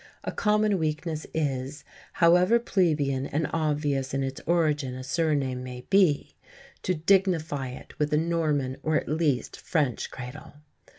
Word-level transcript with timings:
A 0.23 0.31
common 0.31 0.79
weakness 0.79 1.27
is, 1.31 1.83
however 2.13 2.57
plebeian 2.57 3.27
and 3.27 3.47
obvious 3.53 4.15
in 4.15 4.23
its 4.23 4.41
origin 4.47 4.95
a 4.95 5.03
surname 5.03 5.63
may 5.63 5.81
be, 5.91 6.33
to 6.81 6.95
dignify 6.95 7.67
it 7.69 7.93
with 7.99 8.11
a 8.11 8.17
Norman 8.17 8.77
or 8.81 8.95
at 8.95 9.07
least 9.07 9.59
French 9.61 10.09
cradle. 10.09 10.53